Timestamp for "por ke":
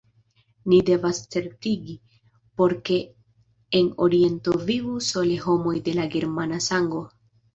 2.61-2.97